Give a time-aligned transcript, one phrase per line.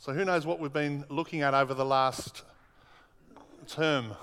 [0.00, 2.42] So, who knows what we've been looking at over the last
[3.68, 4.14] term?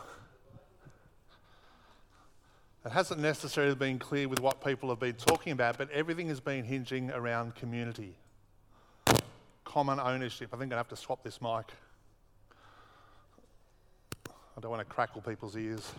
[2.83, 6.39] It hasn't necessarily been clear with what people have been talking about, but everything has
[6.39, 8.15] been hinging around community,
[9.65, 10.49] common ownership.
[10.51, 11.65] I think I have to swap this mic.
[14.25, 15.91] I don't want to crackle people's ears.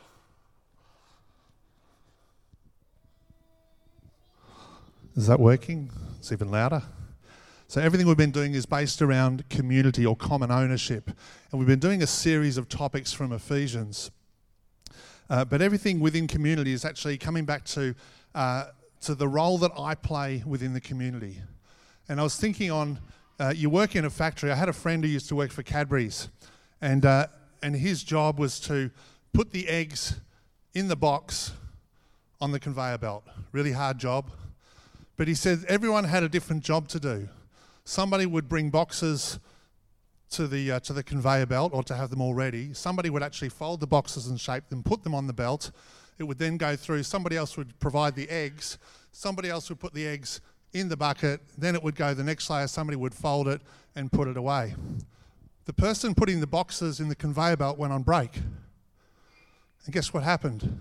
[5.14, 5.92] Is that working?
[6.18, 6.82] It's even louder.
[7.70, 11.10] So, everything we've been doing is based around community or common ownership.
[11.50, 14.10] And we've been doing a series of topics from Ephesians.
[15.28, 17.94] Uh, but everything within community is actually coming back to,
[18.34, 18.68] uh,
[19.02, 21.42] to the role that I play within the community.
[22.08, 23.00] And I was thinking on,
[23.38, 24.50] uh, you work in a factory.
[24.50, 26.30] I had a friend who used to work for Cadbury's,
[26.80, 27.26] and, uh,
[27.62, 28.90] and his job was to
[29.34, 30.18] put the eggs
[30.72, 31.52] in the box
[32.40, 33.24] on the conveyor belt.
[33.52, 34.30] Really hard job.
[35.18, 37.28] But he said everyone had a different job to do
[37.88, 39.40] somebody would bring boxes
[40.30, 42.74] to the, uh, to the conveyor belt or to have them all ready.
[42.74, 45.70] Somebody would actually fold the boxes and shape them, put them on the belt.
[46.18, 47.04] It would then go through.
[47.04, 48.76] Somebody else would provide the eggs.
[49.10, 50.42] Somebody else would put the eggs
[50.74, 51.40] in the bucket.
[51.56, 52.66] Then it would go the next layer.
[52.66, 53.62] Somebody would fold it
[53.96, 54.74] and put it away.
[55.64, 58.36] The person putting the boxes in the conveyor belt went on break.
[59.86, 60.78] And guess what happened?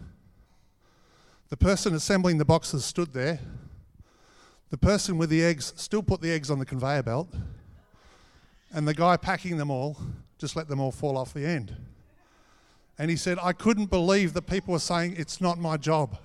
[1.47, 3.39] The person assembling the boxes stood there
[4.69, 7.29] the person with the eggs still put the eggs on the conveyor belt,
[8.73, 9.97] and the guy packing them all
[10.37, 11.75] just let them all fall off the end.
[12.99, 16.17] And he said, I couldn't believe that people were saying, It's not my job.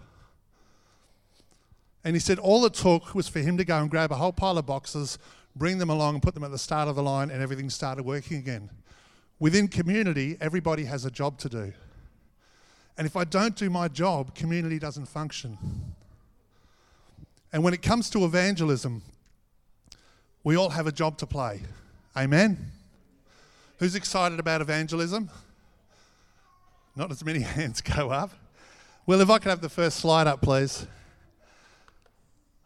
[2.05, 4.33] And he said, All it took was for him to go and grab a whole
[4.33, 5.19] pile of boxes,
[5.55, 8.05] bring them along, and put them at the start of the line, and everything started
[8.05, 8.71] working again.
[9.39, 11.73] Within community, everybody has a job to do.
[12.97, 15.59] And if I don't do my job, community doesn't function.
[17.53, 19.03] And when it comes to evangelism,
[20.43, 21.61] we all have a job to play.
[22.17, 22.73] Amen?
[23.79, 25.31] Who's excited about evangelism?
[26.97, 28.31] Not as many hands go up.
[29.07, 30.87] Well, if I could have the first slide up, please.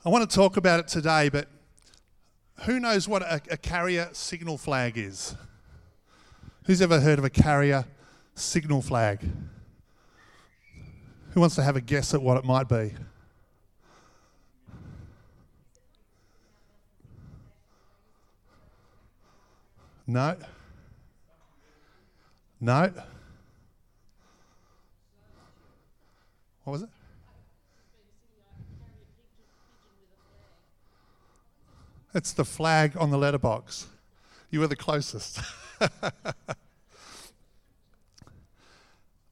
[0.04, 1.48] I want to talk about it today, but
[2.64, 5.34] who knows what a, a carrier signal flag is?
[6.64, 7.86] Who's ever heard of a carrier
[8.34, 9.20] signal flag?
[11.30, 12.92] Who wants to have a guess at what it might be?
[20.06, 20.37] No.
[22.61, 22.93] No.
[26.65, 26.89] What was it?
[32.15, 33.89] It's the flag on the letterbox.
[34.50, 35.41] You were the closest.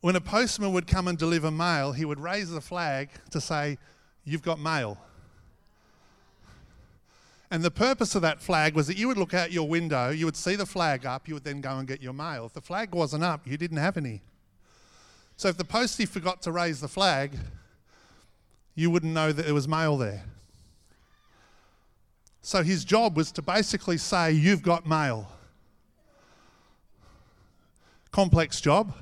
[0.01, 3.79] when a postman would come and deliver mail, he would raise the flag to say,
[4.25, 4.99] You've got mail.
[7.55, 10.25] And the purpose of that flag was that you would look out your window, you
[10.25, 12.47] would see the flag up, you would then go and get your mail.
[12.47, 14.23] If the flag wasn't up, you didn't have any.
[15.37, 17.37] So if the postie forgot to raise the flag,
[18.75, 20.25] you wouldn't know that there was mail there.
[22.43, 25.29] So his job was to basically say, You've got mail.
[28.11, 28.93] Complex job,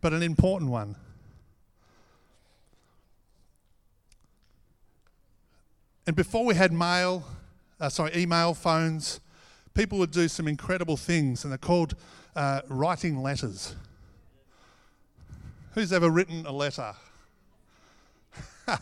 [0.00, 0.96] but an important one.
[6.06, 7.24] And before we had mail,
[7.80, 9.20] uh, sorry, email, phones,
[9.74, 11.94] people would do some incredible things, and they're called
[12.34, 13.76] uh, writing letters.
[15.74, 16.94] Who's ever written a letter?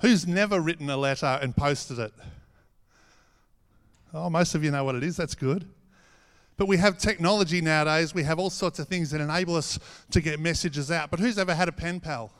[0.00, 2.12] Who's never written a letter and posted it?
[4.14, 5.16] Oh, most of you know what it is.
[5.16, 5.66] That's good.
[6.56, 8.14] But we have technology nowadays.
[8.14, 9.78] We have all sorts of things that enable us
[10.10, 11.10] to get messages out.
[11.10, 12.32] But who's ever had a pen pal?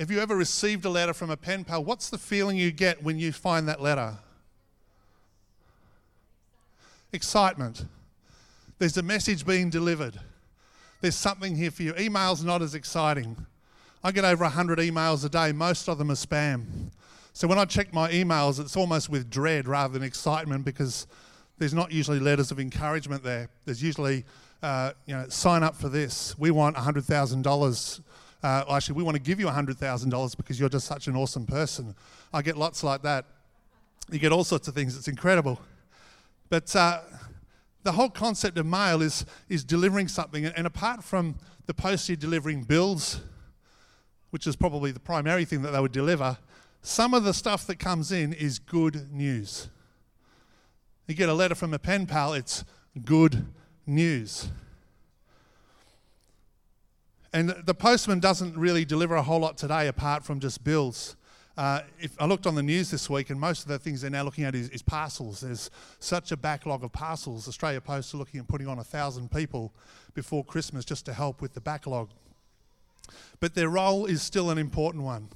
[0.00, 1.84] Have you ever received a letter from a pen pal?
[1.84, 4.16] What's the feeling you get when you find that letter?
[7.12, 7.84] Excitement.
[8.78, 10.18] There's a message being delivered.
[11.02, 11.92] There's something here for you.
[12.00, 13.44] Email's not as exciting.
[14.02, 16.64] I get over 100 emails a day, most of them are spam.
[17.34, 21.06] So when I check my emails, it's almost with dread rather than excitement because
[21.58, 23.50] there's not usually letters of encouragement there.
[23.66, 24.24] There's usually,
[24.62, 26.38] uh, you know, sign up for this.
[26.38, 28.00] We want $100,000
[28.42, 31.94] uh, actually, we want to give you $100,000 because you're just such an awesome person.
[32.32, 33.26] I get lots like that.
[34.10, 34.96] You get all sorts of things.
[34.96, 35.60] It's incredible.
[36.48, 37.00] But uh,
[37.82, 40.46] the whole concept of mail is, is delivering something.
[40.46, 43.20] And apart from the post you're delivering bills,
[44.30, 46.38] which is probably the primary thing that they would deliver,
[46.82, 49.68] some of the stuff that comes in is good news.
[51.06, 52.64] You get a letter from a pen pal, it's
[53.04, 53.46] good
[53.86, 54.48] news.
[57.32, 61.16] And the postman doesn't really deliver a whole lot today apart from just bills.
[61.56, 64.10] Uh, if I looked on the news this week, and most of the things they're
[64.10, 65.40] now looking at is, is parcels.
[65.40, 67.46] There's such a backlog of parcels.
[67.46, 69.72] Australia Post are looking at putting on a thousand people
[70.14, 72.08] before Christmas just to help with the backlog.
[73.38, 75.28] But their role is still an important one.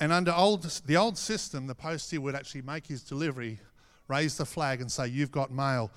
[0.00, 3.60] And under old, the old system, the postie would actually make his delivery,
[4.08, 5.90] raise the flag, and say, You've got mail.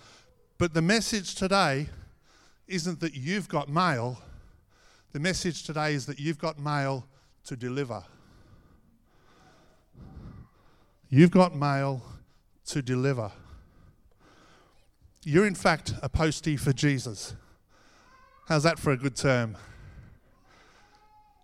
[0.57, 1.87] But the message today
[2.67, 4.19] isn't that you've got mail,
[5.13, 7.05] the message today is that you've got mail
[7.45, 8.03] to deliver.
[11.09, 12.01] You've got mail
[12.65, 13.31] to deliver.
[15.23, 17.35] You're, in fact, a postie for Jesus.
[18.47, 19.57] How's that for a good term?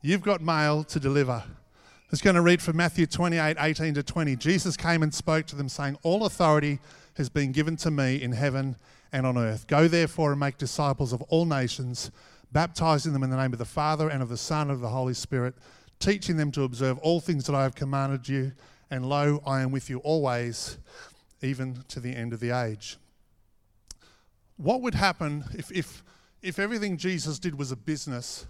[0.01, 1.43] You've got mail to deliver.
[1.43, 4.35] I was going to read from Matthew 28 18 to 20.
[4.37, 6.79] Jesus came and spoke to them, saying, All authority
[7.15, 8.75] has been given to me in heaven
[9.13, 9.67] and on earth.
[9.67, 12.11] Go therefore and make disciples of all nations
[12.53, 14.89] baptizing them in the name of the Father and of the Son and of the
[14.89, 15.55] Holy Spirit,
[15.99, 18.53] teaching them to observe all things that I have commanded you.
[18.91, 20.77] And lo, I am with you always,
[21.41, 22.97] even to the end of the age.
[24.57, 26.03] What would happen if, if,
[26.43, 28.45] if everything Jesus did was a business?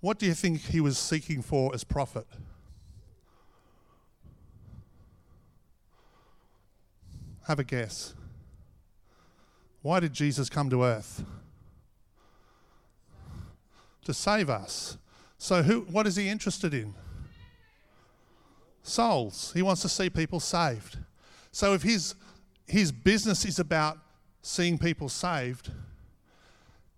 [0.00, 2.26] What do you think he was seeking for as profit?
[7.48, 8.14] Have a guess.
[9.82, 11.24] Why did Jesus come to earth?
[14.08, 14.96] to save us.
[15.36, 16.94] So, who, what is he interested in?
[18.82, 19.52] Souls.
[19.54, 20.96] He wants to see people saved.
[21.52, 22.14] So, if his,
[22.66, 23.98] his business is about
[24.40, 25.70] seeing people saved,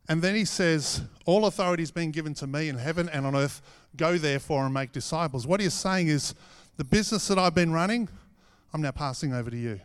[0.08, 3.34] and then he says, All authority has been given to me in heaven and on
[3.34, 3.60] earth.
[3.96, 5.48] Go therefore and make disciples.
[5.48, 6.36] What he's saying is,
[6.76, 8.08] The business that I've been running,
[8.72, 9.80] I'm now passing over to you.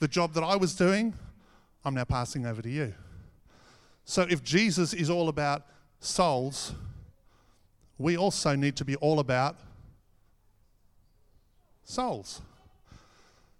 [0.00, 1.14] The job that I was doing,
[1.86, 2.92] I'm now passing over to you.
[4.04, 5.64] So if Jesus is all about
[6.00, 6.72] souls,
[7.96, 9.56] we also need to be all about
[11.84, 12.42] souls.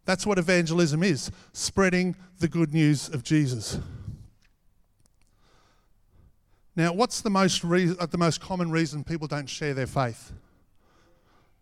[0.06, 3.78] That's what evangelism is spreading the good news of Jesus.
[6.74, 10.32] Now, what's the most, re- uh, the most common reason people don't share their faith?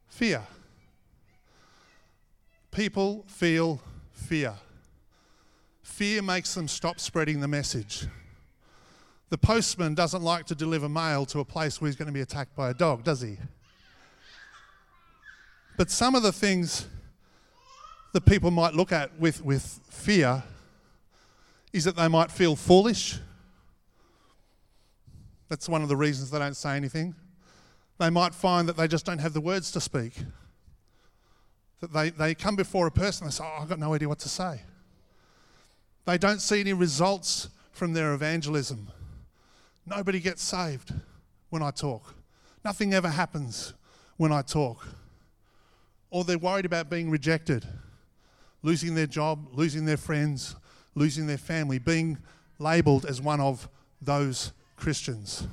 [0.08, 0.42] Fear.
[2.70, 3.82] People feel
[4.12, 4.54] fear.
[5.94, 8.08] Fear makes them stop spreading the message.
[9.30, 12.20] The postman doesn't like to deliver mail to a place where he's going to be
[12.20, 13.38] attacked by a dog, does he?
[15.76, 16.88] But some of the things
[18.12, 20.42] that people might look at with, with fear
[21.72, 23.20] is that they might feel foolish.
[25.48, 27.14] That's one of the reasons they don't say anything.
[28.00, 30.14] They might find that they just don't have the words to speak.
[31.78, 34.18] That they, they come before a person and say, Oh, I've got no idea what
[34.18, 34.62] to say.
[36.04, 38.88] They don't see any results from their evangelism.
[39.86, 40.92] Nobody gets saved
[41.50, 42.14] when I talk.
[42.64, 43.74] Nothing ever happens
[44.16, 44.86] when I talk.
[46.10, 47.66] Or they're worried about being rejected,
[48.62, 50.56] losing their job, losing their friends,
[50.94, 52.18] losing their family, being
[52.58, 53.68] labelled as one of
[54.00, 55.46] those Christians.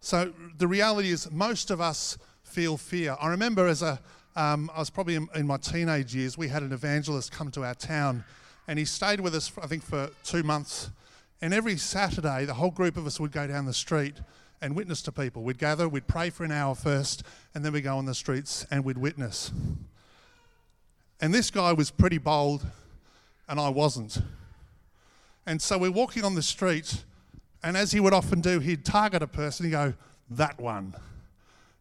[0.00, 3.16] So the reality is, most of us feel fear.
[3.20, 4.00] I remember as a,
[4.36, 7.64] um, I was probably in, in my teenage years, we had an evangelist come to
[7.64, 8.24] our town,
[8.68, 10.90] and he stayed with us, for, I think, for two months.
[11.42, 14.14] And every Saturday, the whole group of us would go down the street
[14.60, 15.42] and witness to people.
[15.42, 17.22] We'd gather, we'd pray for an hour first,
[17.54, 19.50] and then we'd go on the streets and we'd witness.
[21.20, 22.64] And this guy was pretty bold,
[23.48, 24.22] and I wasn't.
[25.46, 27.04] And so we're walking on the street,
[27.62, 29.94] and as he would often do, he'd target a person, he'd go,
[30.30, 30.94] That one.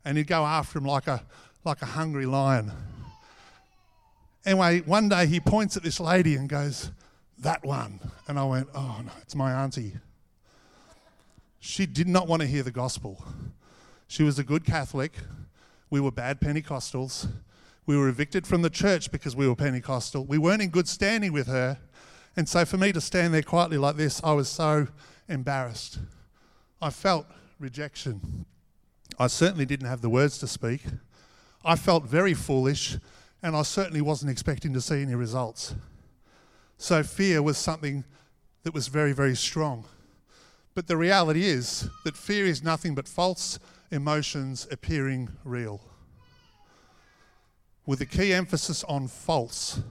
[0.05, 1.23] And he'd go after him like a,
[1.63, 2.71] like a hungry lion.
[4.45, 6.91] Anyway, one day he points at this lady and goes,
[7.39, 7.99] that one.
[8.27, 9.93] And I went, oh no, it's my auntie.
[11.59, 13.23] She did not want to hear the gospel.
[14.07, 15.13] She was a good Catholic.
[15.89, 17.27] We were bad Pentecostals.
[17.85, 20.25] We were evicted from the church because we were Pentecostal.
[20.25, 21.77] We weren't in good standing with her.
[22.35, 24.87] And so for me to stand there quietly like this, I was so
[25.27, 25.99] embarrassed.
[26.81, 27.25] I felt
[27.59, 28.45] rejection.
[29.17, 30.83] I certainly didn't have the words to speak.
[31.63, 32.97] I felt very foolish,
[33.43, 35.75] and I certainly wasn't expecting to see any results.
[36.77, 38.05] So fear was something
[38.63, 39.85] that was very, very strong.
[40.73, 43.59] But the reality is that fear is nothing but false
[43.91, 45.81] emotions appearing real.
[47.85, 49.81] With a key emphasis on false.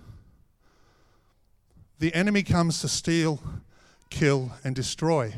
[1.99, 3.43] The enemy comes to steal,
[4.09, 5.35] kill, and destroy.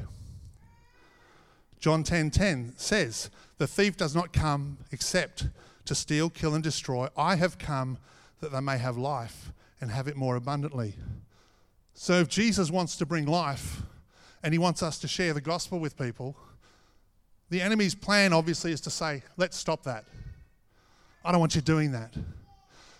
[1.80, 5.46] John 10:10 10, 10 says, "The thief does not come except
[5.84, 7.08] to steal, kill, and destroy.
[7.16, 7.98] I have come
[8.40, 10.96] that they may have life and have it more abundantly."
[11.94, 13.82] So if Jesus wants to bring life
[14.42, 16.36] and he wants us to share the gospel with people,
[17.50, 20.04] The enemy's plan, obviously, is to say, let's stop that.
[21.24, 22.14] I don't want you doing that.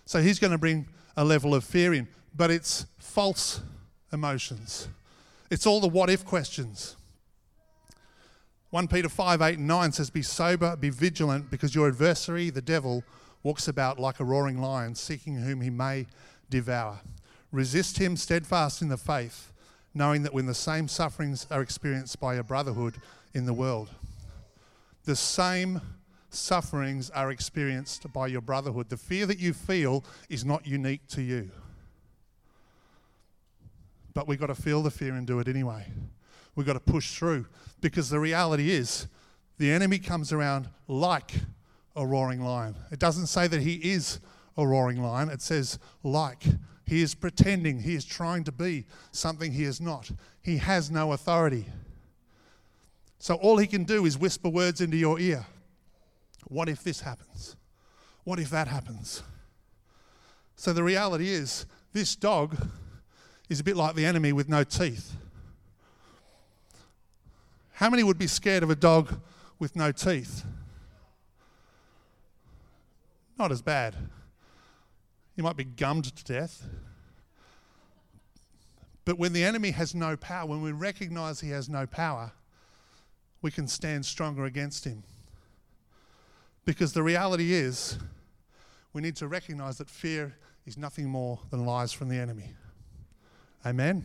[0.04, 3.60] So he's going to bring a level of fear in, but it's false
[4.12, 4.88] emotions.
[5.50, 6.96] It's all the what if questions.
[8.70, 12.62] 1 Peter 5 8 and 9 says, Be sober, be vigilant, because your adversary, the
[12.62, 13.02] devil,
[13.42, 16.06] walks about like a roaring lion, seeking whom he may
[16.48, 17.00] devour.
[17.50, 19.52] Resist him steadfast in the faith,
[19.92, 22.96] knowing that when the same sufferings are experienced by your brotherhood
[23.34, 23.88] in the world,
[25.04, 25.80] the same
[26.28, 28.88] sufferings are experienced by your brotherhood.
[28.88, 31.50] The fear that you feel is not unique to you.
[34.14, 35.86] But we've got to feel the fear and do it anyway.
[36.54, 37.47] We've got to push through
[37.80, 39.07] because the reality is
[39.59, 41.33] the enemy comes around like
[41.97, 42.76] a roaring lion.
[42.90, 44.21] It doesn't say that he is
[44.57, 46.45] a roaring lion, it says like.
[46.87, 50.11] He is pretending, he is trying to be something he is not.
[50.42, 51.66] He has no authority.
[53.19, 55.47] So all he can do is whisper words into your ear.
[56.49, 57.54] What if this happens?
[58.25, 59.23] What if that happens?
[60.57, 62.57] So the reality is, this dog
[63.49, 65.14] is a bit like the enemy with no teeth.
[67.80, 69.22] How many would be scared of a dog
[69.58, 70.44] with no teeth?
[73.38, 73.96] Not as bad.
[75.34, 76.62] You might be gummed to death.
[79.06, 82.32] But when the enemy has no power, when we recognize he has no power,
[83.40, 85.02] we can stand stronger against him.
[86.66, 87.96] Because the reality is,
[88.92, 92.52] we need to recognize that fear is nothing more than lies from the enemy.
[93.64, 94.04] Amen?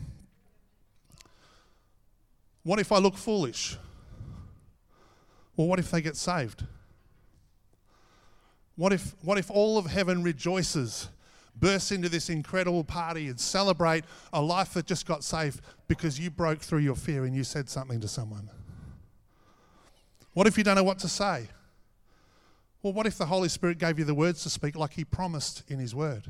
[2.65, 3.77] What if I look foolish?
[5.55, 6.65] Well, what if they get saved?
[8.75, 11.09] What if, what if all of heaven rejoices,
[11.55, 14.03] bursts into this incredible party and celebrate
[14.33, 17.69] a life that just got saved because you broke through your fear and you said
[17.69, 18.49] something to someone?
[20.33, 21.47] What if you don't know what to say?
[22.81, 25.61] Well, what if the Holy Spirit gave you the words to speak like He promised
[25.69, 26.23] in His Word?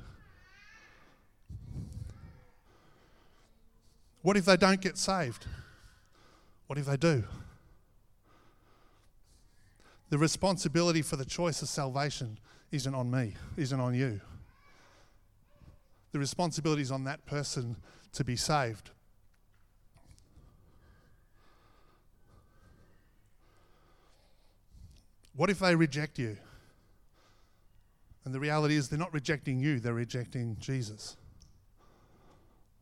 [4.22, 5.46] What if they don't get saved?
[6.68, 7.24] What if they do?
[10.10, 12.40] The responsibility for the choice of salvation
[12.72, 14.22] isn't on me, isn't on you.
[16.12, 17.76] The responsibility is on that person
[18.14, 18.92] to be saved.
[25.36, 26.38] What if they reject you?
[28.24, 31.18] And the reality is, they're not rejecting you, they're rejecting Jesus,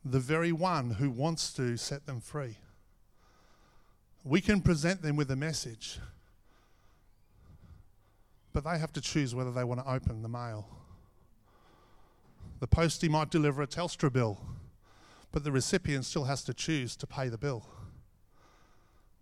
[0.06, 2.58] the very one who wants to set them free.
[4.24, 6.00] We can present them with a message,
[8.54, 10.68] but they have to choose whether they want to open the mail.
[12.62, 14.40] The postie might deliver a Telstra bill,
[15.34, 17.68] but the recipient still has to choose to pay the bill.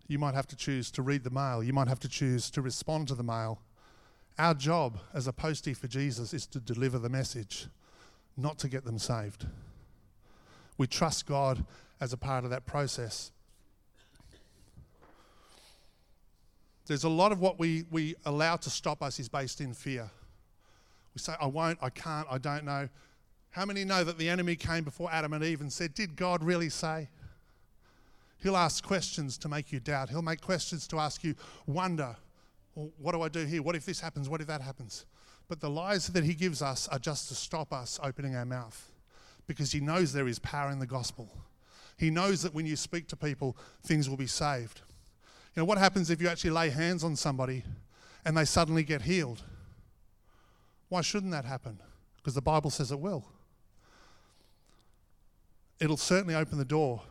[0.08, 2.62] You might have to choose to read the mail, you might have to choose to
[2.62, 3.60] respond to the mail.
[4.38, 7.68] Our job as a postie for Jesus is to deliver the message,
[8.38, 9.48] not to get them saved.
[10.78, 11.66] We trust God
[12.00, 13.32] as a part of that process.
[16.92, 20.12] There's a lot of what we, we allow to stop us is based in fear.
[21.16, 22.90] We say, I won't, I can't, I don't know.
[23.52, 26.44] How many know that the enemy came before Adam and Eve and said, Did God
[26.44, 27.08] really say?
[28.44, 30.10] He'll ask questions to make you doubt.
[30.10, 31.34] He'll make questions to ask you
[31.66, 32.14] wonder.
[32.76, 33.62] Well, what do I do here?
[33.62, 34.28] What if this happens?
[34.28, 35.06] What if that happens?
[35.48, 38.92] But the lies that he gives us are just to stop us opening our mouth
[39.48, 41.30] because he knows there is power in the gospel.
[41.96, 44.82] He knows that when you speak to people, things will be saved.
[45.56, 47.64] You know, what happens if you actually lay hands on somebody
[48.24, 49.44] and they suddenly get healed?
[50.88, 51.80] Why shouldn't that happen?
[52.18, 53.26] Because the Bible says it will.
[55.80, 57.02] It'll certainly open the door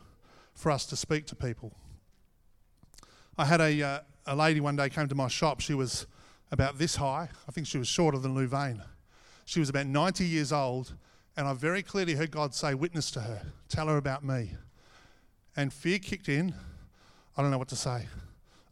[0.55, 1.73] for us to speak to people.
[3.37, 5.61] I had a, uh, a lady one day came to my shop.
[5.61, 6.07] She was
[6.53, 7.29] about this high.
[7.49, 8.83] I think she was shorter than Louvain.
[9.45, 10.95] She was about 90 years old,
[11.37, 14.53] and I very clearly heard God say, Witness to her, tell her about me.
[15.57, 16.55] And fear kicked in.
[17.37, 18.07] I don't know what to say.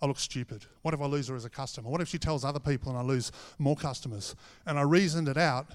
[0.00, 0.64] I look stupid.
[0.82, 1.90] What if I lose her as a customer?
[1.90, 4.36] What if she tells other people and I lose more customers?
[4.64, 5.66] And I reasoned it out.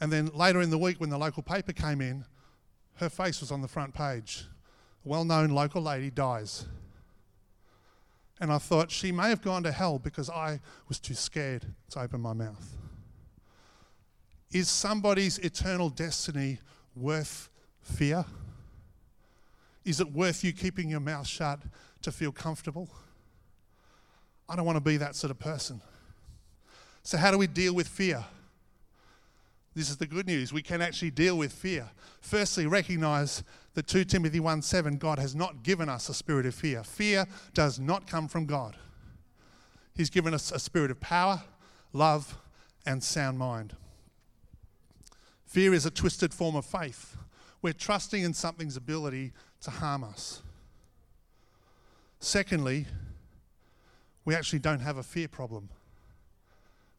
[0.00, 2.24] And then later in the week, when the local paper came in,
[2.96, 4.44] her face was on the front page.
[5.04, 6.64] A well known local lady dies.
[8.40, 12.00] And I thought she may have gone to hell because I was too scared to
[12.00, 12.76] open my mouth.
[14.50, 16.60] Is somebody's eternal destiny
[16.96, 18.24] worth fear?
[19.84, 21.60] Is it worth you keeping your mouth shut
[22.02, 22.88] to feel comfortable?
[24.48, 25.80] I don't want to be that sort of person.
[27.02, 28.24] So, how do we deal with fear?
[29.74, 30.52] This is the good news.
[30.52, 31.88] We can actually deal with fear.
[32.20, 36.54] Firstly, recognize that 2 Timothy 1 7, God has not given us a spirit of
[36.54, 36.82] fear.
[36.82, 38.76] Fear does not come from God.
[39.94, 41.42] He's given us a spirit of power,
[41.92, 42.38] love,
[42.86, 43.74] and sound mind.
[45.46, 47.16] Fear is a twisted form of faith.
[47.62, 50.42] We're trusting in something's ability to harm us.
[52.20, 52.86] Secondly,
[54.28, 55.70] we actually don't have a fear problem,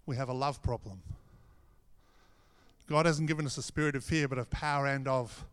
[0.07, 1.00] we have a love problem.
[2.88, 5.45] God hasn't given us a spirit of fear, but of power and of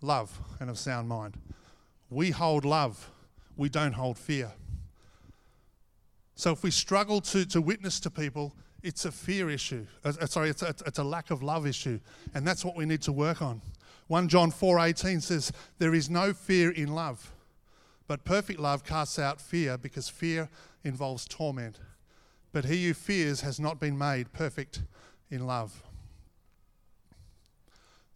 [0.00, 1.36] love and of sound mind.
[2.10, 3.10] We hold love,
[3.56, 4.52] we don't hold fear.
[6.36, 8.54] So if we struggle to, to witness to people,
[8.84, 9.84] it's a fear issue.
[10.04, 11.98] Uh, uh sorry, it's a, it's a lack of love issue.
[12.34, 13.62] And that's what we need to work on.
[14.06, 17.32] 1 John 4:18 says, "There is no fear in love,
[18.08, 20.48] but perfect love casts out fear because fear
[20.84, 21.80] involves torment.
[22.52, 24.82] But he who fears has not been made perfect
[25.30, 25.82] in love."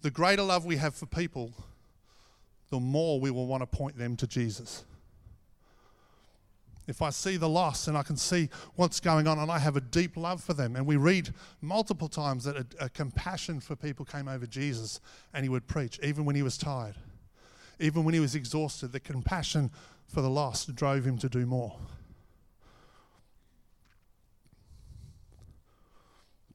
[0.03, 1.53] The greater love we have for people,
[2.71, 4.85] the more we will want to point them to Jesus.
[6.89, 9.77] If I see the loss and I can see what's going on and I have
[9.77, 13.77] a deep love for them, and we read multiple times that a, a, compassion for
[13.77, 15.01] people came over Jesus
[15.33, 16.97] and he would preach, even when he was tired,
[17.79, 19.71] even when he was exhausted, the compassion
[20.09, 21.77] for the lost drove him to do more.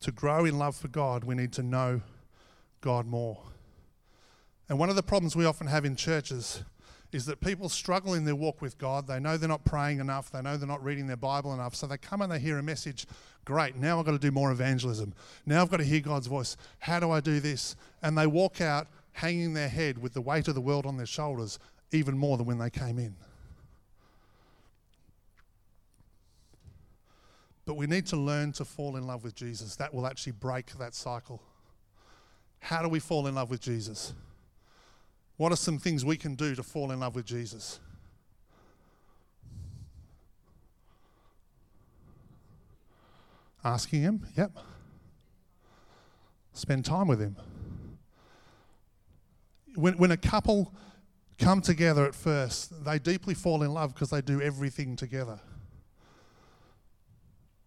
[0.08, 2.00] To grow in love for God, we need to know
[2.80, 3.40] God more.
[4.70, 6.64] And one of the problems we often have in churches
[7.12, 9.06] is that people struggle in their walk with God.
[9.06, 10.32] They know they're not praying enough.
[10.32, 11.76] They know they're not reading their Bible enough.
[11.76, 13.06] So they come and they hear a message.
[13.44, 15.14] Great, now I've got to do more evangelism.
[15.46, 16.56] Now I've got to hear God's voice.
[16.80, 17.76] How do I do this?
[18.02, 21.06] And they walk out hanging their head with the weight of the world on their
[21.06, 21.60] shoulders,
[21.92, 23.18] even more than when they came in.
[27.68, 29.76] But we need to learn to fall in love with Jesus.
[29.76, 31.44] That will actually break that cycle.
[32.60, 34.14] How do we fall in love with Jesus?
[35.36, 37.82] What are some things we can do to fall in love with Jesus?
[43.66, 44.58] Asking Him, yep.
[46.54, 47.36] Spend time with Him.
[49.76, 50.74] When, when a couple
[51.38, 55.42] come together at first, they deeply fall in love because they do everything together.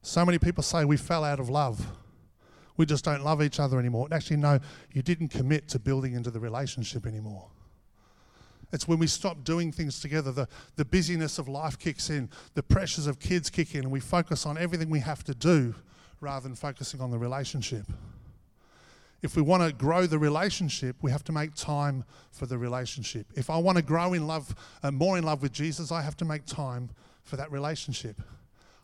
[0.02, 1.86] So many people say we fell out of love.
[2.76, 4.08] We just don't love each other anymore.
[4.10, 4.58] Actually, no,
[4.92, 7.48] you didn't commit to building into the relationship anymore.
[8.72, 12.62] It's when we stop doing things together, the, the busyness of life kicks in, the
[12.62, 15.74] pressures of kids kick in, and we focus on everything we have to do
[16.20, 17.84] rather than focusing on the relationship.
[19.22, 23.26] If we want to grow the relationship, we have to make time for the relationship.
[23.34, 26.16] If I want to grow in love, uh, more in love with Jesus, I have
[26.18, 26.90] to make time
[27.24, 28.22] for that relationship.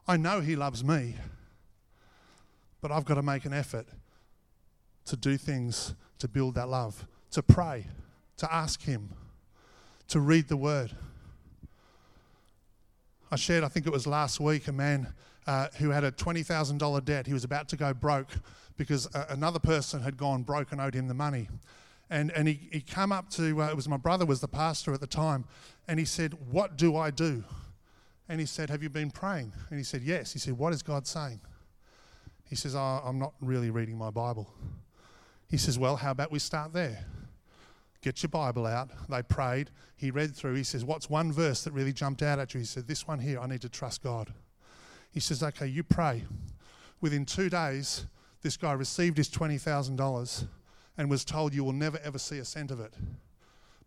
[0.09, 1.17] I know He loves me,
[2.81, 3.87] but I've got to make an effort
[5.07, 7.87] to do things to build that love, to pray,
[8.39, 9.11] to ask Him
[10.09, 10.93] to read the word.
[13.31, 15.13] I shared, I think it was last week, a man
[15.47, 17.27] uh, who had a $20,000 debt.
[17.27, 18.29] He was about to go broke
[18.77, 21.49] because uh, another person had gone broke and owed him the money.
[22.09, 24.93] And, and he, he came up to, uh, it was my brother was the pastor
[24.93, 25.45] at the time,
[25.89, 27.43] and he said, what do I do?
[28.29, 29.53] And he said, have you been praying?
[29.71, 30.33] And he said, yes.
[30.33, 31.41] He said, what is God saying?
[32.49, 34.49] He says, oh, I'm not really reading my Bible.
[35.49, 37.07] He says, well, how about we start there?
[38.07, 38.91] Get your Bible out.
[39.09, 39.71] They prayed.
[39.97, 40.55] He read through.
[40.55, 42.61] He says, What's one verse that really jumped out at you?
[42.61, 44.33] He said, This one here, I need to trust God.
[45.11, 46.23] He says, Okay, you pray.
[47.01, 48.07] Within two days,
[48.43, 50.47] this guy received his $20,000
[50.97, 52.95] and was told, You will never ever see a cent of it.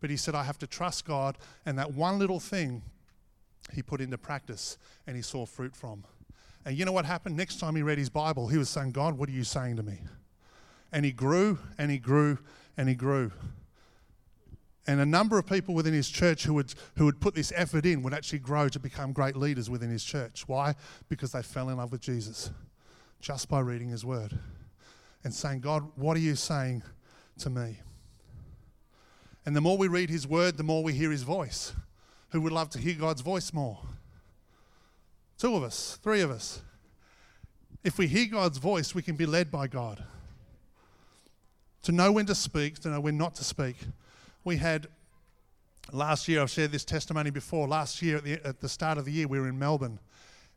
[0.02, 1.38] But he said, I have to trust God.
[1.66, 2.82] And that one little thing
[3.74, 6.04] he put into practice and he saw fruit from.
[6.66, 7.38] And you know what happened?
[7.38, 9.84] Next time he read his Bible, he was saying, God, what are you saying to
[9.84, 10.00] me?
[10.92, 12.40] And he grew and he grew
[12.78, 13.32] and he grew.
[14.88, 17.86] And a number of people within his church who would, who would put this effort
[17.86, 20.48] in would actually grow to become great leaders within his church.
[20.48, 20.74] Why?
[21.10, 22.50] Because they fell in love with Jesus
[23.22, 24.40] just by reading his word
[25.24, 26.82] and saying, God, what are you saying
[27.40, 27.78] to me?
[29.46, 31.74] And the more we read his word, the more we hear his voice.
[32.32, 33.80] Who would love to hear God's voice more?
[35.38, 36.62] Two of us, three of us.
[37.84, 40.04] If we hear God's voice, we can be led by God.
[41.84, 43.78] To know when to speak, to know when not to speak
[44.44, 44.88] we had
[45.92, 47.68] last year, I've shared this testimony before.
[47.68, 50.00] Last year, at the, at the start of the year, we were in Melbourne,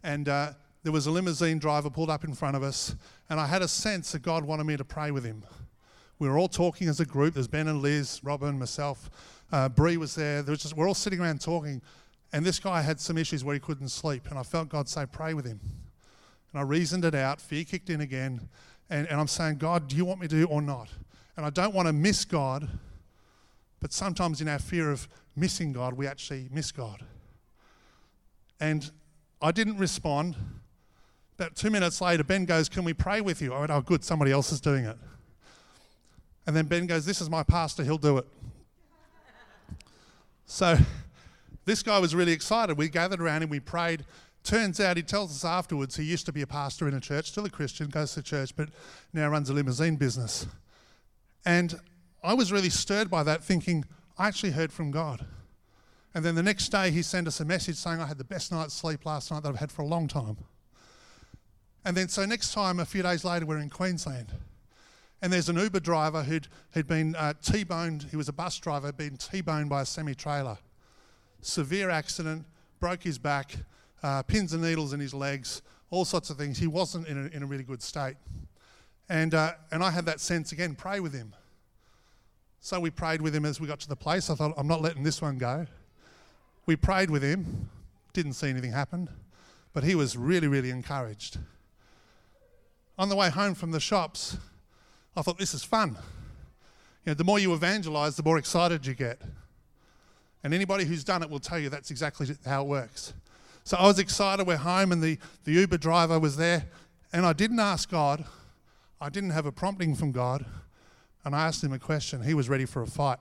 [0.03, 2.95] and uh, there was a limousine driver pulled up in front of us,
[3.29, 5.43] and I had a sense that God wanted me to pray with him.
[6.19, 7.35] We were all talking as a group.
[7.35, 9.11] There's Ben and Liz, Robin, myself.
[9.53, 10.43] Uh, Bree was there.
[10.43, 11.81] there was just, we're all sitting around talking,
[12.33, 15.07] and this guy had some issues where he couldn't sleep, and I felt God say,
[15.07, 15.61] "Pray with him."
[16.53, 17.41] And I reasoned it out.
[17.41, 18.49] Fear kicked in again,
[18.89, 20.89] and, and I'm saying, "God, do you want me to or not?"
[21.37, 22.69] And I don't want to miss God
[23.83, 27.05] but sometimes in our fear of missing God, we actually miss God.
[28.61, 28.89] And
[29.43, 30.37] I didn't respond.
[31.37, 33.53] About two minutes later, Ben goes, Can we pray with you?
[33.53, 34.97] I went, Oh, good, somebody else is doing it.
[36.47, 38.27] And then Ben goes, This is my pastor, he'll do it.
[40.47, 40.77] So
[41.65, 42.77] this guy was really excited.
[42.77, 44.05] We gathered around him, we prayed.
[44.45, 47.31] Turns out, he tells us afterwards, he used to be a pastor in a church,
[47.31, 48.71] still a Christian, goes to church, but
[49.13, 50.47] now runs a limousine business.
[51.45, 51.79] And
[52.25, 53.85] I was really stirred by that, thinking,
[54.19, 55.25] I actually heard from God.
[56.15, 58.53] And then the next day, he sent us a message saying, I had the best
[58.53, 60.37] night's sleep last night that I've had for a long time.
[61.85, 64.33] And then, so next time, a few days later, we're in Queensland.
[65.23, 68.59] And there's an Uber driver who'd, who'd been uh, T boned, he was a bus
[68.59, 70.59] driver, been T boned by a semi trailer.
[71.41, 72.45] Severe accident,
[72.81, 73.55] broke his back,
[74.03, 76.59] uh, pins and needles in his legs, all sorts of things.
[76.59, 78.17] He wasn't in a, in a really good state.
[79.09, 81.35] And, uh, and I had that sense again pray with him.
[82.61, 84.29] So we prayed with him as we got to the place.
[84.29, 85.67] I thought, I'm not letting this one go.
[86.67, 87.71] We prayed with him,
[88.13, 89.09] didn't see anything happen,
[89.73, 91.39] but he was really, really encouraged.
[92.99, 94.37] On the way home from the shops,
[95.17, 95.97] I thought, this is fun.
[97.05, 99.21] You know, the more you evangelize, the more excited you get.
[100.45, 103.13] And anybody who's done it will tell you that's exactly how it works.
[103.65, 104.47] So I was excited.
[104.47, 106.67] We're home, and the, the Uber driver was there.
[107.13, 108.25] And I didn't ask God,
[109.01, 110.45] I didn't have a prompting from God.
[111.25, 112.23] And I asked him a question.
[112.23, 113.21] He was ready for a fight.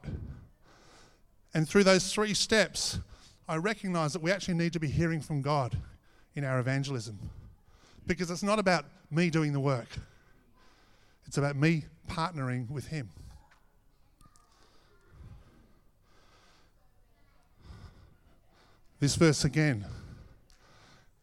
[1.54, 3.00] And through those three steps,
[3.48, 5.78] I recognized that we actually need to be hearing from God
[6.36, 7.20] in our evangelism.
[8.08, 9.90] Because it's not about me doing the work,
[11.32, 13.10] it's about me partnering with Him.
[19.00, 19.86] This verse again.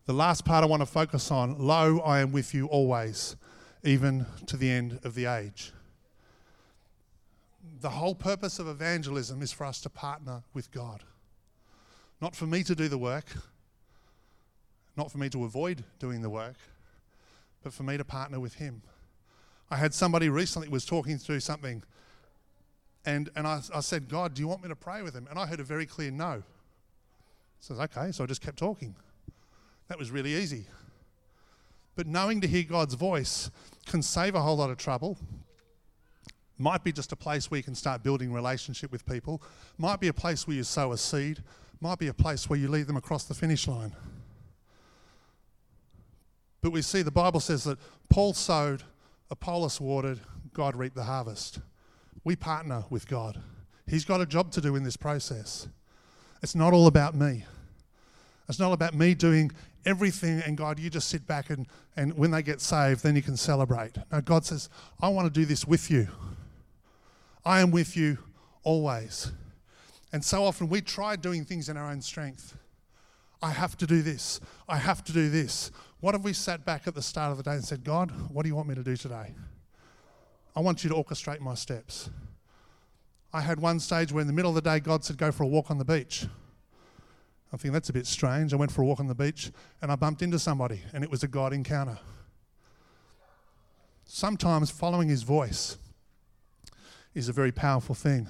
[0.06, 3.36] The last part I want to focus on Lo, I am with you always,
[3.84, 5.72] even to the end of the age.
[7.82, 11.04] The whole purpose of evangelism is for us to partner with God.
[12.22, 13.26] Not for me to do the work,
[14.96, 16.56] not for me to avoid doing the work,
[17.62, 18.80] but for me to partner with Him.
[19.70, 21.82] I had somebody recently was talking through something,
[23.04, 25.26] and, and I, I said, God, do you want me to pray with him?
[25.30, 26.42] And I heard a very clear no.
[27.60, 28.94] says, okay, so I just kept talking.
[29.88, 30.66] That was really easy.
[31.96, 33.50] But knowing to hear God's voice
[33.86, 35.18] can save a whole lot of trouble.
[36.58, 39.42] Might be just a place where you can start building relationship with people.
[39.78, 41.42] Might be a place where you sow a seed.
[41.80, 43.94] Might be a place where you lead them across the finish line.
[46.60, 47.78] But we see the Bible says that
[48.08, 48.82] Paul sowed,
[49.30, 50.20] Apollos watered,
[50.52, 51.60] God reaped the harvest.
[52.24, 53.40] We partner with God.
[53.86, 55.68] He's got a job to do in this process.
[56.42, 57.44] It's not all about me.
[58.48, 59.50] It's not about me doing
[59.84, 63.22] everything and God, you just sit back and, and when they get saved, then you
[63.22, 63.96] can celebrate.
[64.12, 64.68] No, God says,
[65.00, 66.08] I want to do this with you.
[67.44, 68.18] I am with you
[68.62, 69.32] always.
[70.12, 72.56] And so often we try doing things in our own strength.
[73.42, 74.40] I have to do this.
[74.68, 75.70] I have to do this.
[76.00, 78.44] What if we sat back at the start of the day and said, God, what
[78.44, 79.34] do you want me to do today?
[80.54, 82.08] I want you to orchestrate my steps.
[83.32, 85.42] I had one stage where in the middle of the day, God said, Go for
[85.42, 86.26] a walk on the beach.
[87.52, 88.52] I think that's a bit strange.
[88.52, 89.50] I went for a walk on the beach
[89.82, 91.98] and I bumped into somebody, and it was a God encounter.
[94.04, 95.78] Sometimes following his voice
[97.12, 98.28] is a very powerful thing.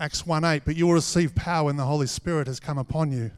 [0.00, 3.12] Acts 1 8, but you will receive power when the Holy Spirit has come upon
[3.12, 3.30] you,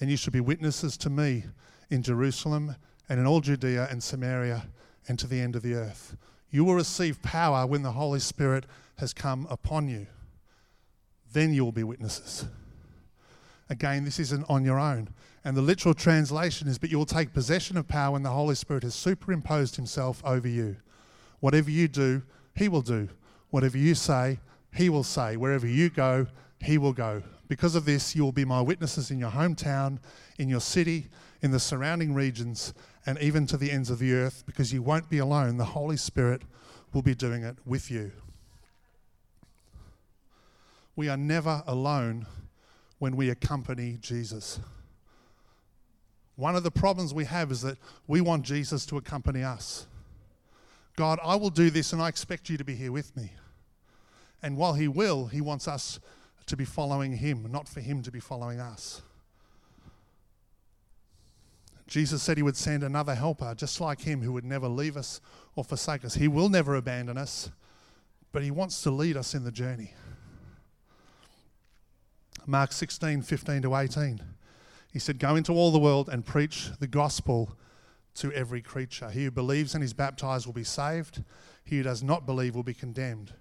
[0.00, 1.44] and you shall be witnesses to me
[1.90, 2.76] in Jerusalem
[3.08, 4.66] and in all Judea and Samaria
[5.08, 6.16] and to the end of the earth.
[6.50, 8.64] You will receive power when the Holy Spirit
[8.98, 10.06] has come upon you.
[11.32, 12.46] Then you will be witnesses.
[13.68, 15.08] Again, this isn't on your own.
[15.44, 18.56] And the literal translation is, but you will take possession of power when the Holy
[18.56, 20.76] Spirit has superimposed himself over you.
[21.38, 22.22] Whatever you do,
[22.54, 23.08] he will do.
[23.50, 24.38] Whatever you say,
[24.74, 25.36] he will say.
[25.36, 26.26] Wherever you go,
[26.60, 27.22] he will go.
[27.48, 29.98] Because of this, you will be my witnesses in your hometown,
[30.38, 31.08] in your city,
[31.42, 32.74] in the surrounding regions,
[33.06, 35.56] and even to the ends of the earth, because you won't be alone.
[35.56, 36.42] The Holy Spirit
[36.92, 38.12] will be doing it with you.
[40.96, 42.26] We are never alone
[42.98, 44.60] when we accompany Jesus.
[46.36, 49.86] One of the problems we have is that we want Jesus to accompany us.
[50.96, 53.32] God, I will do this and I expect you to be here with me.
[54.42, 56.00] And while He will, He wants us
[56.46, 59.02] to be following Him, not for Him to be following us.
[61.90, 65.20] Jesus said He would send another helper just like Him who would never leave us
[65.56, 66.14] or forsake us.
[66.14, 67.50] He will never abandon us,
[68.30, 69.94] but He wants to lead us in the journey.
[72.46, 74.22] Mark 16, 15 to 18.
[74.92, 77.56] He said, Go into all the world and preach the gospel
[78.14, 79.10] to every creature.
[79.10, 81.24] He who believes and is baptized will be saved,
[81.64, 83.32] he who does not believe will be condemned.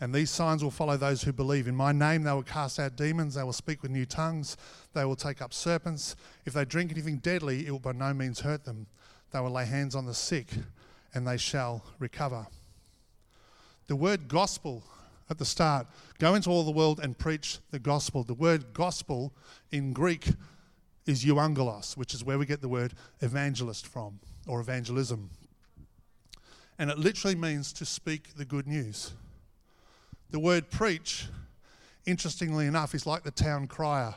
[0.00, 1.66] And these signs will follow those who believe.
[1.66, 4.56] In my name, they will cast out demons, they will speak with new tongues,
[4.92, 6.16] they will take up serpents.
[6.44, 8.86] If they drink anything deadly, it will by no means hurt them.
[9.32, 10.48] They will lay hands on the sick
[11.14, 12.46] and they shall recover.
[13.86, 14.84] The word gospel
[15.30, 15.86] at the start
[16.18, 18.22] go into all the world and preach the gospel.
[18.22, 19.32] The word gospel
[19.70, 20.28] in Greek
[21.06, 25.30] is euangelos, which is where we get the word evangelist from, or evangelism.
[26.78, 29.12] And it literally means to speak the good news.
[30.30, 31.26] The word preach,
[32.04, 34.14] interestingly enough, is like the town crier.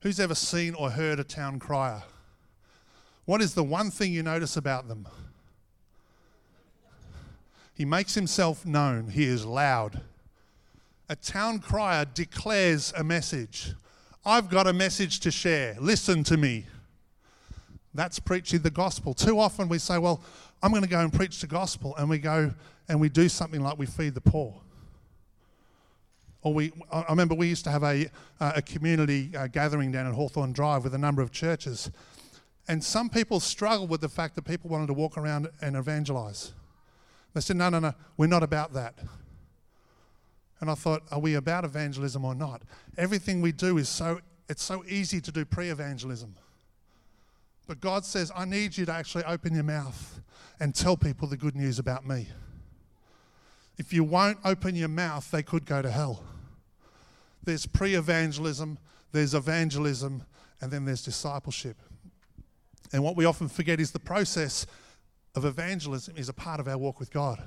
[0.00, 2.02] Who's ever seen or heard a town crier?
[3.24, 5.06] What is the one thing you notice about them?
[7.74, 10.00] He makes himself known, he is loud.
[11.08, 13.74] A town crier declares a message.
[14.24, 15.76] I've got a message to share.
[15.80, 16.66] Listen to me.
[17.94, 19.14] That's preaching the gospel.
[19.14, 20.22] Too often we say, Well,
[20.62, 22.52] I'm going to go and preach the gospel, and we go
[22.88, 24.54] and we do something like we feed the poor.
[26.42, 28.06] Or we, I remember we used to have a,
[28.40, 31.90] a community uh, gathering down at Hawthorne Drive with a number of churches.
[32.68, 36.52] And some people struggled with the fact that people wanted to walk around and evangelize.
[37.34, 38.94] They said, No, no, no, we're not about that.
[40.60, 42.62] And I thought, Are we about evangelism or not?
[42.98, 46.34] Everything we do is so, it's so easy to do pre evangelism.
[47.68, 50.20] But God says, I need you to actually open your mouth
[50.58, 52.28] and tell people the good news about me.
[53.78, 56.24] If you won't open your mouth, they could go to hell.
[57.44, 58.78] There's pre evangelism,
[59.12, 60.24] there's evangelism,
[60.60, 61.76] and then there's discipleship.
[62.92, 64.66] And what we often forget is the process
[65.34, 67.42] of evangelism is a part of our walk with God.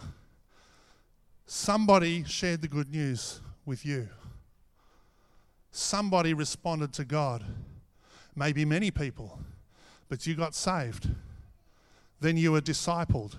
[1.46, 4.10] Somebody shared the good news with you.
[5.72, 7.44] Somebody responded to God.
[8.36, 9.40] Maybe many people,
[10.10, 11.10] but you got saved.
[12.20, 13.36] Then you were discipled,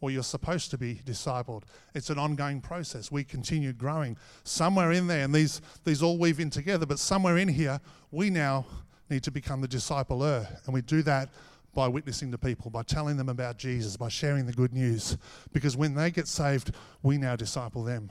[0.00, 1.62] or you're supposed to be discipled.
[1.94, 3.10] It's an ongoing process.
[3.10, 4.16] We continue growing.
[4.44, 7.80] Somewhere in there, and these, these all weave in together, but somewhere in here,
[8.10, 8.66] we now
[9.08, 10.46] need to become the discipler.
[10.64, 11.30] And we do that
[11.74, 15.16] by witnessing to people, by telling them about Jesus, by sharing the good news.
[15.52, 18.10] Because when they get saved, we now disciple them.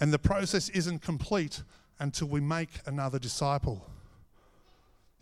[0.00, 1.62] And the process isn't complete
[1.98, 3.88] until we make another disciple.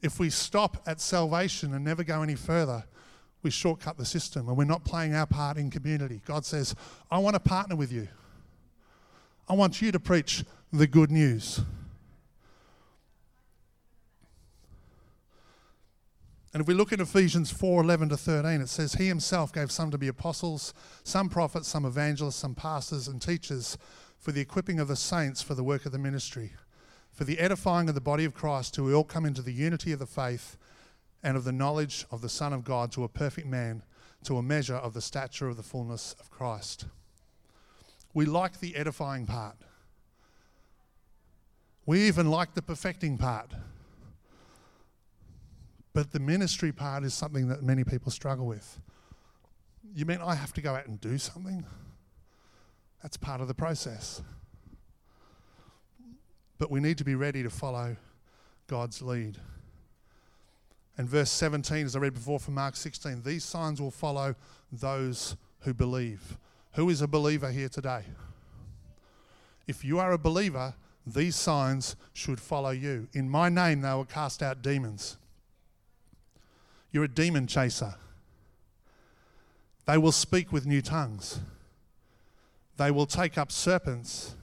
[0.02, 2.84] If we stop at salvation and never go any further,
[3.44, 6.20] we shortcut the system and we're not playing our part in community.
[6.24, 6.74] God says,
[7.10, 8.08] I want to partner with you.
[9.48, 11.60] I want you to preach the good news.
[16.52, 19.72] And if we look at Ephesians 4 11 to 13, it says, He himself gave
[19.72, 23.76] some to be apostles, some prophets, some evangelists, some pastors and teachers
[24.18, 26.52] for the equipping of the saints for the work of the ministry,
[27.12, 29.92] for the edifying of the body of Christ, till we all come into the unity
[29.92, 30.56] of the faith
[31.24, 33.82] and of the knowledge of the Son of God to a perfect man,
[34.24, 36.84] to a measure of the stature of the fullness of Christ.
[38.12, 39.56] We like the edifying part.
[41.86, 43.52] We even like the perfecting part.
[45.94, 48.80] But the ministry part is something that many people struggle with.
[49.94, 51.64] You mean I have to go out and do something?
[53.02, 54.22] That's part of the process.
[56.58, 57.96] But we need to be ready to follow
[58.66, 59.38] God's lead.
[60.96, 64.36] And verse 17, as I read before from Mark 16, these signs will follow
[64.70, 66.38] those who believe.
[66.74, 68.04] Who is a believer here today?
[69.66, 70.74] If you are a believer,
[71.06, 73.08] these signs should follow you.
[73.12, 75.16] In my name, they will cast out demons.
[76.92, 77.94] You're a demon chaser.
[79.86, 81.40] They will speak with new tongues.
[82.76, 84.34] They will take up serpents.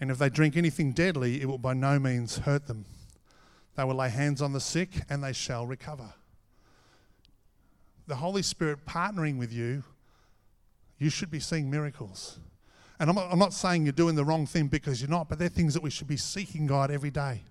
[0.00, 2.84] And if they drink anything deadly, it will by no means hurt them.
[3.76, 6.14] They will lay hands on the sick and they shall recover.
[8.06, 9.84] The Holy Spirit partnering with you,
[10.98, 12.38] you should be seeing miracles.
[12.98, 15.38] And I'm not, I'm not saying you're doing the wrong thing because you're not, but
[15.38, 17.42] they're things that we should be seeking God every day.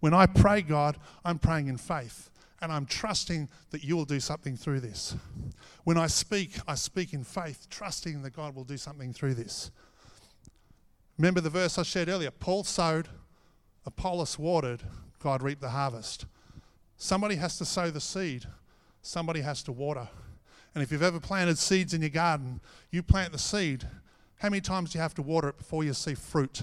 [0.00, 2.30] When I pray, God, I'm praying in faith
[2.62, 5.14] and I'm trusting that you will do something through this.
[5.84, 9.70] When I speak, I speak in faith, trusting that God will do something through this.
[11.18, 13.08] Remember the verse I shared earlier Paul sowed,
[13.84, 14.82] Apollos watered,
[15.22, 16.26] God reaped the harvest.
[16.96, 18.46] Somebody has to sow the seed,
[19.02, 20.08] somebody has to water.
[20.74, 23.86] And if you've ever planted seeds in your garden, you plant the seed.
[24.36, 26.62] How many times do you have to water it before you see fruit?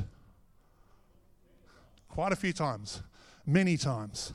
[2.10, 3.02] Quite a few times,
[3.46, 4.34] many times.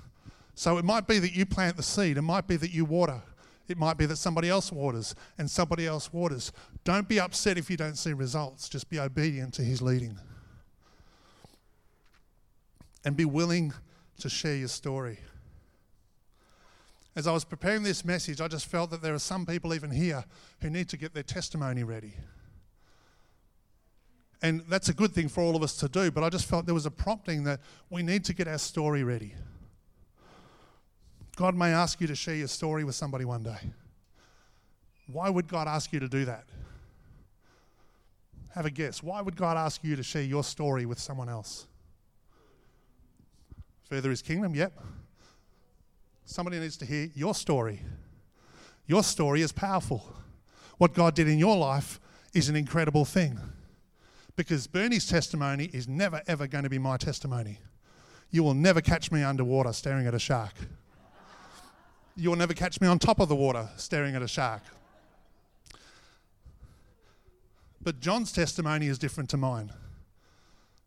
[0.55, 3.23] So it might be that you plant the seed, it might be that you water,
[3.69, 6.53] it might be that somebody else waters and somebody else waters.
[6.85, 10.19] Don't be upset if you don't see results, just be obedient to His leading.
[13.05, 13.73] And be willing
[14.23, 15.19] to share your story.
[17.15, 19.91] As I was preparing this message, I just felt that there are some people even
[19.91, 20.25] here
[20.61, 22.15] who need to get their testimony ready.
[24.41, 26.67] And that's a good thing for all of us to do, but I just felt
[26.67, 29.35] there was a prompting that we need to get our story ready
[31.37, 33.73] God may ask you to share your story with somebody one day.
[35.07, 36.45] Why would God ask you to do that?
[38.51, 39.03] Have a guess.
[39.03, 41.67] Why would God ask you to share your story with someone else?
[43.93, 44.55] Further his kingdom?
[44.55, 44.73] Yep.
[46.25, 47.83] Somebody needs to hear your story.
[48.87, 50.17] Your story is powerful.
[50.79, 52.01] What God did in your life
[52.33, 53.39] is an incredible thing.
[54.35, 57.59] Because Bernie's testimony is never, ever going to be my testimony.
[58.31, 60.55] You will never catch me underwater staring at a shark.
[62.17, 64.63] You will never catch me on top of the water staring at a shark.
[67.83, 69.71] But John's testimony is different to mine.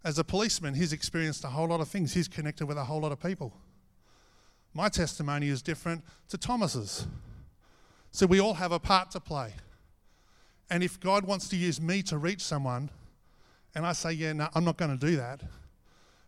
[0.06, 3.02] As a policeman, he's experienced a whole lot of things, he's connected with a whole
[3.02, 3.52] lot of people.
[4.72, 7.08] My testimony is different to Thomas's.
[8.12, 9.56] So we all have a part to play.
[10.70, 12.91] And if God wants to use me to reach someone,
[13.74, 15.41] and I say, yeah, no, I'm not going to do that,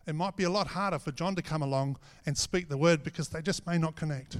[0.08, 3.04] it might be a lot harder for John to come along and speak the word
[3.04, 4.38] because they just may not connect.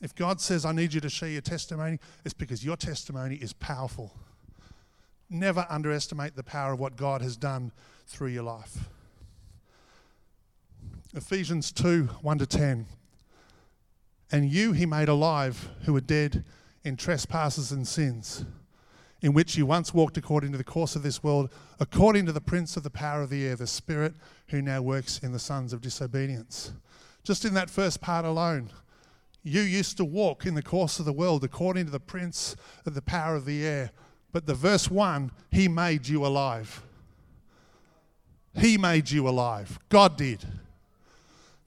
[0.00, 3.52] If God says, I need you to share your testimony, it's because your testimony is
[3.54, 4.12] powerful.
[5.28, 7.72] Never underestimate the power of what God has done
[8.06, 8.88] through your life.
[11.14, 12.86] Ephesians 2 1 to 10.
[14.30, 16.44] And you he made alive who were dead
[16.84, 18.44] in trespasses and sins,
[19.22, 22.40] in which you once walked according to the course of this world, according to the
[22.40, 24.14] prince of the power of the air, the spirit
[24.48, 26.72] who now works in the sons of disobedience.
[27.24, 28.70] Just in that first part alone,
[29.42, 32.94] you used to walk in the course of the world according to the prince of
[32.94, 33.90] the power of the air,
[34.36, 36.82] but the verse 1, He made you alive.
[38.54, 39.78] He made you alive.
[39.88, 40.44] God did.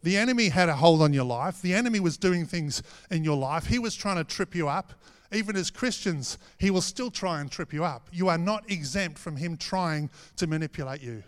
[0.04, 1.64] The enemy had a hold on your life.
[1.64, 3.66] The enemy was doing things in your life.
[3.66, 4.94] He was trying to trip you up.
[5.32, 8.08] Even as Christians, he will still try and trip you up.
[8.12, 11.24] You are not exempt from him trying to manipulate you.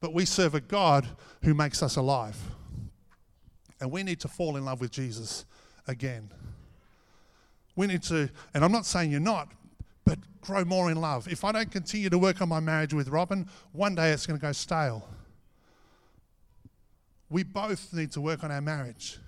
[0.00, 1.08] But we serve a God
[1.42, 2.38] who makes us alive.
[3.80, 5.44] And we need to fall in love with Jesus
[5.88, 6.30] again.
[7.74, 9.48] We need to, and I'm not saying you're not,
[10.08, 11.28] but grow more in love.
[11.28, 14.40] If I don't continue to work on my marriage with Robin, one day it's going
[14.40, 15.06] to go stale.
[17.28, 19.18] We both need to work on our marriage.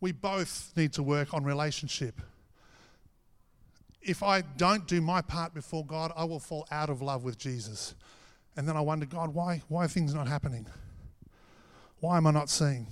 [0.00, 2.20] We both need to work on relationship.
[4.02, 7.38] If I don't do my part before God, I will fall out of love with
[7.38, 7.94] Jesus.
[8.56, 10.66] And then I wonder, God, why, why are things not happening?
[12.00, 12.88] Why am I not seeing?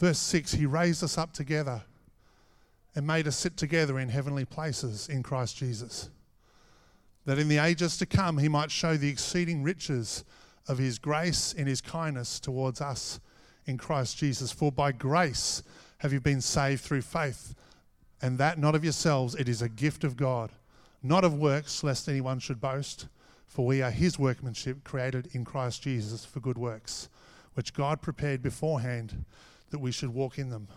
[0.00, 1.82] Verse 6 He raised us up together
[2.96, 6.08] and made us sit together in heavenly places in Christ Jesus,
[7.26, 10.24] that in the ages to come He might show the exceeding riches
[10.66, 13.20] of His grace and His kindness towards us
[13.66, 14.50] in Christ Jesus.
[14.50, 15.62] For by grace
[15.98, 17.54] have you been saved through faith,
[18.22, 20.50] and that not of yourselves, it is a gift of God,
[21.02, 23.06] not of works, lest anyone should boast.
[23.46, 27.10] For we are His workmanship, created in Christ Jesus for good works,
[27.54, 29.24] which God prepared beforehand
[29.70, 30.68] that we should walk in them.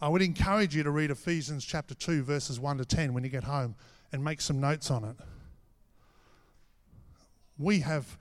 [0.00, 3.30] I would encourage you to read Ephesians chapter 2, verses 1 to 10 when you
[3.30, 3.74] get home
[4.12, 5.16] and make some notes on it.
[7.58, 8.18] We have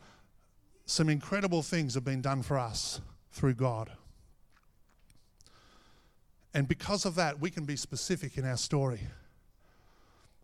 [0.85, 3.91] some incredible things have been done for us through God.
[6.53, 9.01] And because of that, we can be specific in our story.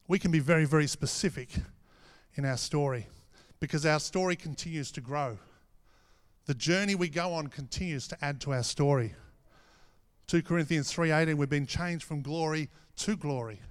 [0.08, 1.50] We can be very, very specific
[2.36, 3.08] in our story
[3.60, 5.38] because our story continues to grow.
[6.50, 9.14] The journey we go on continues to add to our story.
[10.26, 13.62] 2 Corinthians 3:18 we've been changed from glory to glory.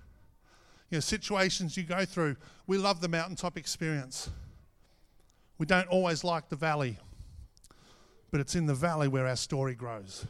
[0.89, 2.37] You know, situations you go through,
[2.69, 4.31] we love the mountaintop experience.
[5.59, 7.01] We don't always like the valley.
[8.31, 10.27] But it's in the valley where our story grows.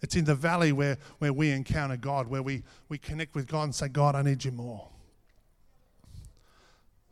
[0.00, 3.64] It's in the valley where, where we encounter God, where we, we connect with God
[3.64, 4.88] and say, God, I need you more.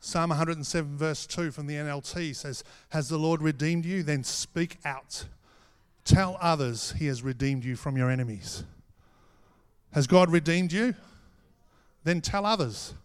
[0.05, 4.03] Psalm 107, verse 2 from the NLT says, Has the Lord redeemed you?
[4.03, 5.27] Then speak out.
[6.03, 8.65] Tell others he has redeemed you from your enemies.
[9.93, 10.93] Has God redeemed you?
[12.03, 12.95] Then tell others.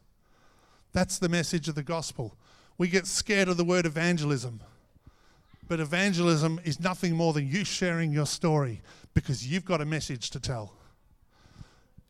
[0.92, 2.34] That's the message of the gospel.
[2.78, 4.58] We get scared of the word evangelism.
[5.68, 8.82] But evangelism is nothing more than you sharing your story
[9.14, 10.72] because you've got a message to tell.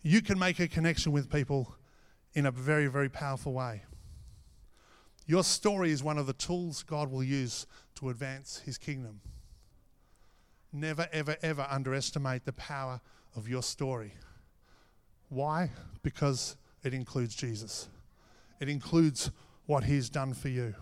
[0.01, 1.75] You can make a connection with people
[2.33, 3.83] in a very, very powerful way.
[5.29, 7.67] Your story is one of the tools God will use
[7.97, 9.21] to advance his kingdom.
[10.73, 13.03] Never, ever, ever underestimate the power
[13.37, 14.15] of your story.
[15.29, 15.71] Why?
[16.03, 17.89] Because it includes Jesus,
[18.59, 19.31] it includes
[19.67, 20.75] what he's done for you.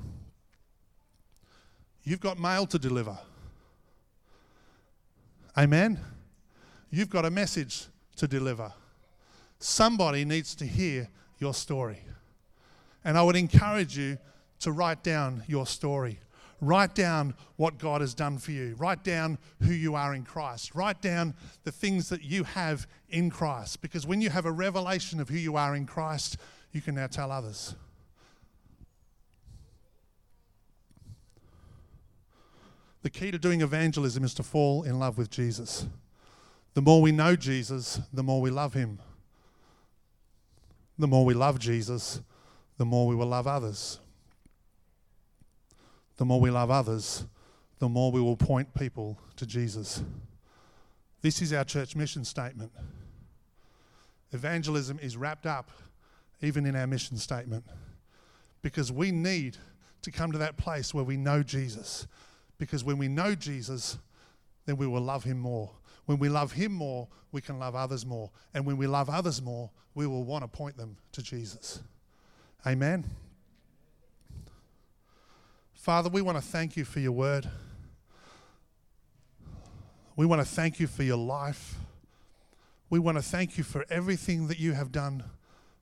[2.04, 3.18] You've got mail to deliver.
[5.58, 5.98] Amen?
[6.88, 8.72] You've got a message to deliver.
[9.58, 11.08] Somebody needs to hear
[11.40, 11.98] your story.
[13.04, 14.18] And I would encourage you
[14.60, 16.20] to write down your story.
[16.60, 18.74] Write down what God has done for you.
[18.78, 20.74] Write down who you are in Christ.
[20.74, 21.34] Write down
[21.64, 23.82] the things that you have in Christ.
[23.82, 26.38] Because when you have a revelation of who you are in Christ,
[26.72, 27.74] you can now tell others.
[33.02, 35.86] The key to doing evangelism is to fall in love with Jesus.
[36.74, 38.98] The more we know Jesus, the more we love him.
[40.98, 42.20] The more we love Jesus,
[42.78, 44.00] the more we will love others.
[46.16, 47.24] The more we love others,
[47.78, 50.02] the more we will point people to Jesus.
[51.22, 52.72] This is our church mission statement.
[54.32, 55.70] Evangelism is wrapped up
[56.42, 57.64] even in our mission statement
[58.62, 59.56] because we need
[60.02, 62.06] to come to that place where we know Jesus.
[62.58, 63.98] Because when we know Jesus,
[64.64, 65.70] then we will love him more.
[66.06, 68.30] When we love him more, we can love others more.
[68.54, 71.82] And when we love others more, we will want to point them to Jesus.
[72.66, 73.04] Amen.
[75.86, 77.48] Father, we want to thank you for your word.
[80.16, 81.76] We want to thank you for your life.
[82.90, 85.22] We want to thank you for everything that you have done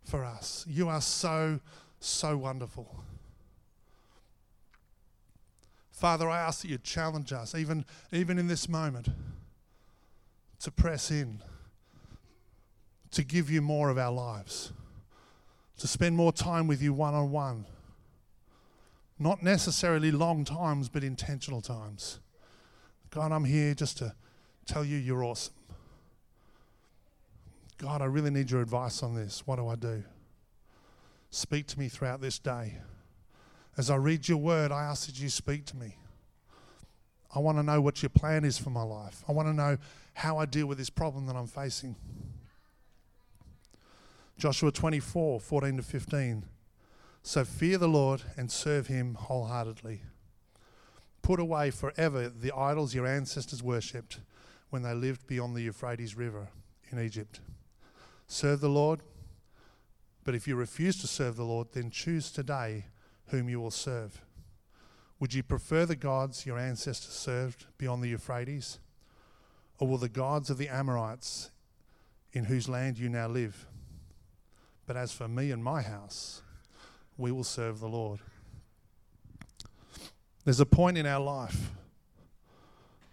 [0.03, 0.67] for us.
[0.69, 1.59] You are so,
[2.01, 3.03] so wonderful.
[5.91, 9.09] Father, I ask that you challenge us, even, even in this moment,
[10.61, 11.41] to press in,
[13.13, 14.71] to give you more of our lives,
[15.79, 17.65] to spend more time with you one on one.
[19.19, 22.19] Not necessarily long times, but intentional times.
[23.11, 24.15] God, I'm here just to
[24.67, 25.55] tell you you're awesome.
[27.79, 29.47] God, I really need your advice on this.
[29.47, 30.03] What do I do?
[31.31, 32.79] Speak to me throughout this day.
[33.77, 35.97] As I read your word, I ask that you speak to me.
[37.35, 39.25] I want to know what your plan is for my life.
[39.29, 39.79] I want to know
[40.15, 41.97] how I deal with this problem that I'm facing.
[44.39, 46.45] Joshua 24, 14 to 15.
[47.27, 50.03] So fear the Lord and serve him wholeheartedly.
[51.22, 54.20] Put away forever the idols your ancestors worshipped
[54.68, 56.49] when they lived beyond the Euphrates River
[56.93, 57.41] in Egypt.
[58.27, 59.01] Serve the Lord,
[60.22, 62.87] but if you refuse to serve the Lord, then choose today
[63.29, 64.20] whom you will serve.
[65.18, 68.81] Would you prefer the gods your ancestors served beyond the Euphrates?
[69.79, 71.51] Or will the gods of the Amorites
[72.35, 73.66] in whose land you now live?
[74.87, 76.43] But as for me and my house,
[77.17, 78.21] we will serve the Lord.
[80.45, 81.71] There's a point in our life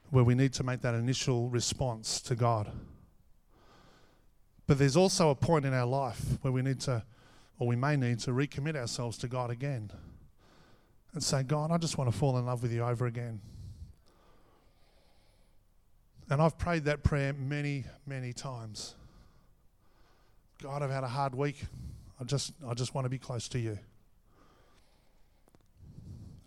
[0.10, 2.72] where we need to make that initial response to God.
[4.68, 7.04] But there's also a point in our life where we need to,
[7.60, 9.92] or we may need to recommit ourselves to God again
[11.14, 13.40] and say, God, I just want to fall in love with you over again.
[16.30, 18.96] And I've prayed that prayer many, many times.
[20.62, 21.66] God, I've had a hard week.
[22.20, 23.78] I just, I just want to be close to you.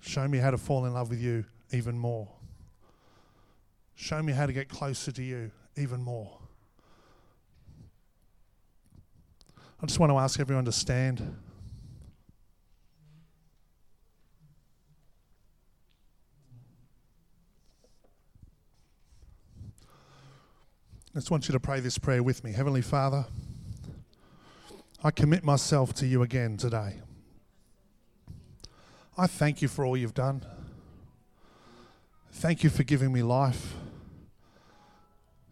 [0.07, 2.28] Show me how to fall in love with you even more.
[3.94, 6.30] Show me how to get closer to you even more.
[9.82, 11.36] I just want to ask everyone to stand.
[21.14, 22.52] I just want you to pray this prayer with me.
[22.52, 23.24] Heavenly Father,
[25.02, 27.00] I commit myself to you again today.
[29.16, 30.42] I thank you for all you've done.
[32.32, 33.74] Thank you for giving me life.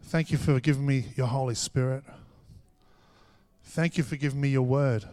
[0.03, 2.03] Thank you for giving me your Holy Spirit.
[3.63, 5.05] Thank you for giving me your word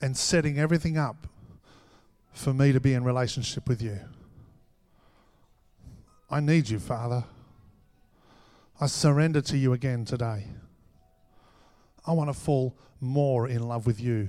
[0.00, 1.26] and setting everything up
[2.32, 3.98] for me to be in relationship with you.
[6.30, 7.24] I need you, Father.
[8.78, 10.44] I surrender to you again today.
[12.06, 14.28] I want to fall more in love with you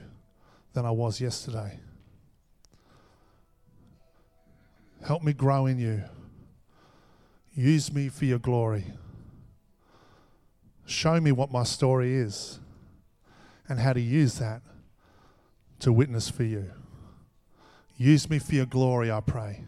[0.74, 1.80] than I was yesterday.
[5.08, 6.04] Help me grow in you.
[7.56, 8.88] Use me for your glory.
[10.86, 12.60] Show me what my story is
[13.70, 14.62] and how to use that
[15.80, 16.72] to witness for you.
[17.96, 19.64] Use me for your glory, I pray.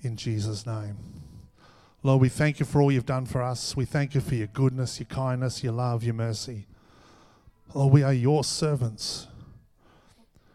[0.00, 0.96] In Jesus' name.
[2.02, 3.76] Lord, we thank you for all you've done for us.
[3.76, 6.66] We thank you for your goodness, your kindness, your love, your mercy.
[7.74, 9.26] Lord, we are your servants.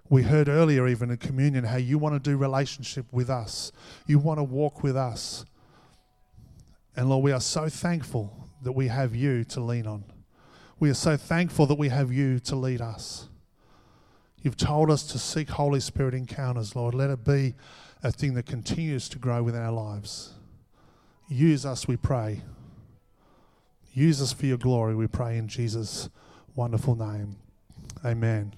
[0.10, 3.72] We heard earlier, even in communion, how you want to do relationship with us.
[4.06, 5.46] You want to walk with us.
[6.96, 10.04] And Lord, we are so thankful that we have you to lean on.
[10.80, 13.30] We are so thankful that we have you to lead us.
[14.42, 16.94] You've told us to seek Holy Spirit encounters, Lord.
[16.94, 17.56] Let it be
[18.04, 20.34] a thing that continues to grow within our lives.
[21.28, 22.42] Use us, we pray.
[23.94, 26.10] Use us for your glory, we pray in Jesus'
[26.54, 27.38] wonderful name.
[28.04, 28.54] Amen.